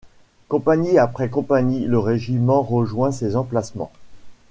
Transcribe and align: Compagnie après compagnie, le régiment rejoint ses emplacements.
Compagnie 0.47 0.97
après 0.97 1.29
compagnie, 1.29 1.85
le 1.85 1.99
régiment 1.99 2.63
rejoint 2.63 3.11
ses 3.11 3.35
emplacements. 3.35 3.91